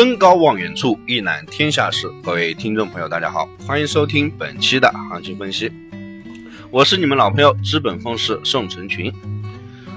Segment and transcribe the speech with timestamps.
[0.00, 2.10] 登高望远处，一览天下事。
[2.22, 5.70] 各位听众朋友，大家好，欢迎收听本期的行情分析。
[6.70, 9.12] 我是你们老朋友资本风势宋成群。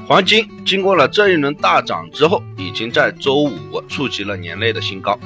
[0.05, 5.17] 黄金经过了这一轮大涨之后，已经在周五触及了年内的新高。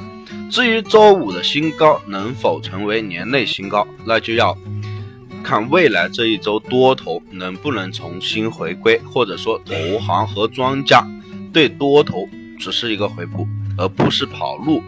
[0.48, 4.56] 至于周五的新高能否成为年内新高，那就要
[5.42, 11.04] 看未来这一周多头能不能重新回归，或者说投行和庄家
[11.52, 12.28] 对多头
[12.60, 13.44] 只是一个回补。
[13.78, 14.82] 而不是跑路。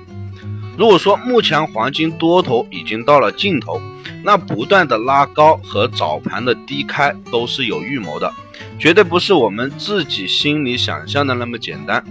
[0.77, 3.81] 如果说目前黄金多头已经到了尽头，
[4.23, 8.33] 那不断的拉高和早盘的低开都是有预谋的，
[8.79, 12.03] 绝对不是我们自己心里想象的那么简单。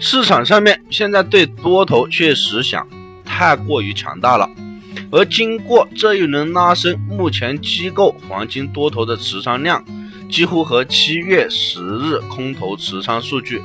[0.00, 2.86] 市场上面现在对多头确实想
[3.24, 4.48] 太过于强大了，
[5.10, 9.84] 而经过这一轮拉升，目前机构黄金多头的持仓量
[10.30, 13.60] 几乎和七月十日空头持仓数据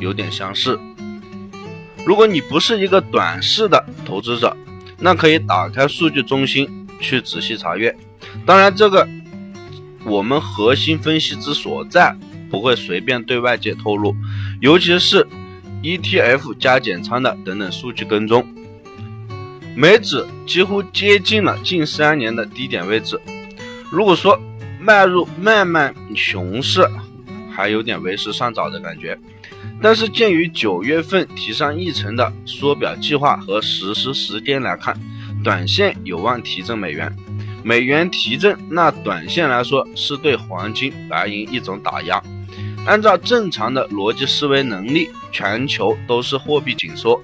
[0.00, 0.76] 有点相似。
[2.06, 4.56] 如果你不是一个短视的投资者，
[4.98, 7.94] 那可以打开数据中心去仔细查阅。
[8.46, 9.06] 当然，这个
[10.04, 12.16] 我们核心分析之所在
[12.50, 14.14] 不会随便对外界透露，
[14.60, 15.26] 尤其是
[15.82, 18.46] ETF 加减仓的等等数据跟踪。
[19.76, 23.20] 美指几乎接近了近三年的低点位置。
[23.90, 24.40] 如果说
[24.80, 26.84] 迈入慢慢熊市，
[27.58, 29.18] 还有点为时尚早的感觉。
[29.82, 34.96] 但是鉴于九月份提上议程的缩表计划和实施时间来看，
[35.42, 37.12] 短线有望提振美元。
[37.64, 42.22] 美元提振，那短线来说是对黄金、白银一种打压。
[42.86, 47.20] 按照正常的逻辑思维能力，全球都是货币紧缩，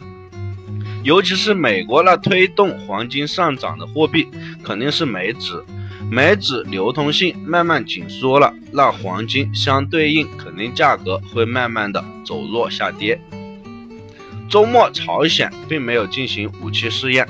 [1.05, 4.27] 尤其是美国那推动黄金上涨的货币
[4.63, 5.63] 肯定是美指。
[6.11, 13.21] 美指流通性慢慢紧缩了，那黄金相对应肯定价格会慢慢的走弱下跌。
[14.49, 17.29] 周末朝鲜并没有进行武器试验，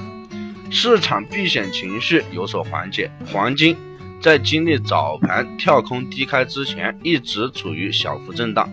[0.71, 3.77] 市场避险情绪有所缓解，黄金
[4.21, 8.69] 在经历早盘跳空低开之前一直处于小幅震荡。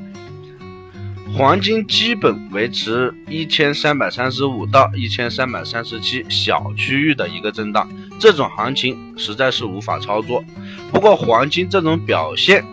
[1.37, 10.43] 黄金基本维持一千三百三十五到一千三百三十七小区域的一个震荡，这种行情实在是无法操作。
[10.91, 12.65] 不过黄金这种表现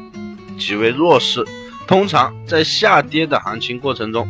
[0.58, 1.44] 极为弱势，
[1.86, 4.28] 通常在下跌的行情过程中，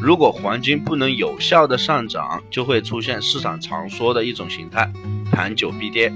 [0.00, 4.92] 如果黄金不能有效的上涨，就会出现市场常说的一种形态：
[5.32, 6.12] 盘久必跌。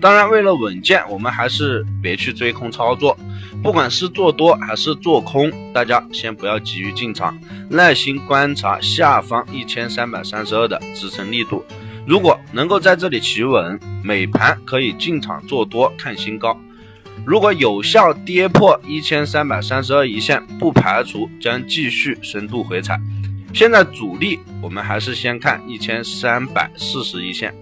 [0.00, 3.18] 当然，为了稳健，我们还是别去追空操作。
[3.62, 7.36] 不管是做多还是做空，大家先不要急于进场，
[7.70, 11.64] 耐心观察下方一千三百三十二的支撑力度。
[12.06, 16.56] 如果能够在这里企稳，美盘可以进场做多看新高。
[17.24, 23.00] 如果有效跌破一千三百三十二一线，不排除将继续深度回踩。
[23.52, 27.52] 现在主力我们还是先看一千三百四十一线。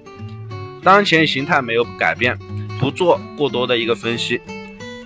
[0.84, 2.38] 当前形态没有改变，
[2.78, 4.38] 不做过多的一个分析，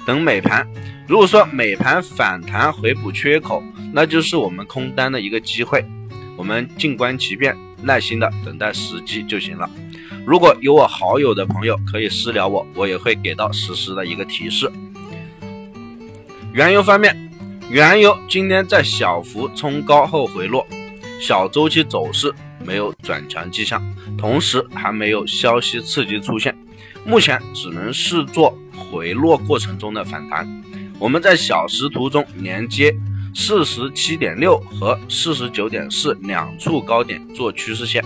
[0.04, 0.66] 等美盘。
[1.06, 3.62] 如果说美盘反弹回补缺口，
[3.92, 5.84] 那就是我们空单的一个机会，
[6.36, 9.70] 我们静观其变，耐心的等待时机就行了。
[10.26, 14.70] 如果有我好友的朋友可以私聊我，我也会给到实时的一个提示。
[16.52, 17.16] 原油方面，
[17.70, 20.66] 原油今天在小幅冲高后回落，
[21.20, 22.34] 小周期走势。
[22.64, 23.82] 没有转强迹象，
[24.16, 26.56] 同时还没有消息刺激出现，
[27.04, 30.46] 目前只能视作回落过程中的反弹。
[30.98, 32.94] 我们在小时图中连接
[33.34, 38.04] 四十七点六和四十九点四两处高点做趋势线，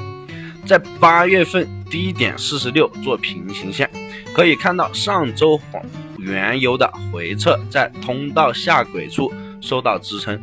[0.67, 3.91] 在八月份低点四十六做平行线，
[4.35, 5.83] 可以看到上周黄
[6.19, 10.41] 原油的回撤在通道下轨处受到支撑，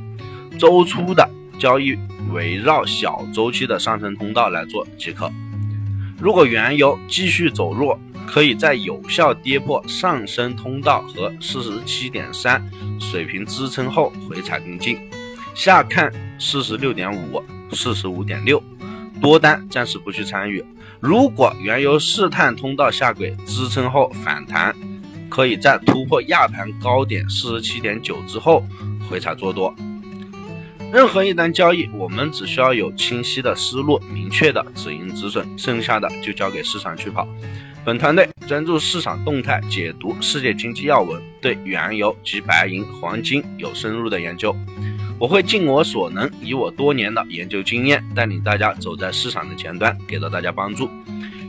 [0.57, 1.29] 周初的。
[1.59, 1.93] 交易
[2.31, 5.31] 围绕小周期的上升通道来做即可。
[6.19, 12.63] 如果原油继续走弱，可以在有效跌破上升通道和四十七点三
[12.99, 14.99] 水平支撑后回踩跟进。
[15.55, 17.41] 下看四十六点五、
[17.71, 18.61] 四十五点六，
[19.21, 20.63] 多单暂时不去参与。
[20.99, 24.75] 如果原油试探通道下轨支撑后反弹，
[25.29, 28.63] 可以在突破亚盘高点四十七点九之后
[29.09, 29.73] 回踩做多。
[30.91, 37.27] 任何一单交易，我们只需要有清晰的思路、明确的止盈止损，剩下的就交给市场去跑。
[37.85, 44.55] 本团队专注市场动态，解读世界经济要闻，对原油及白银、黄金有深入的研究。
[45.19, 50.89] 我会尽我所能，以我多年的研究经验，带领大家走在市场的前端，给到大家帮助。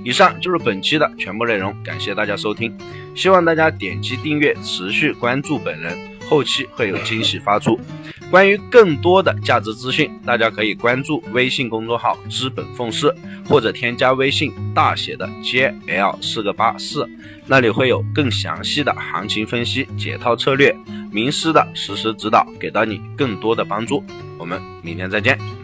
[0.05, 2.77] 以上就是本期的全部内容，感谢大家收听，
[3.15, 5.97] 希望大家点击订阅，持续关注本人，
[6.29, 7.81] 后期会有惊喜发出。
[8.31, 13.13] 关于更多的价值资讯，大家可以关注微信公众号“资本奉师”，
[13.49, 17.09] 或者添加微信大写的 JL 四个八四，
[17.47, 20.75] 那里会有更详细的行情分析、解套策略、
[21.11, 24.05] 名师的实时指导，给到你更多的帮助。
[24.39, 25.60] 我们明天再见。